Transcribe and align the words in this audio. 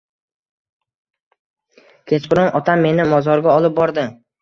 Kechqurun 2.13 2.53
otam 2.63 2.85
meni 2.89 3.09
mozorga 3.15 3.59
olib 3.63 3.81
bordi. 3.83 4.13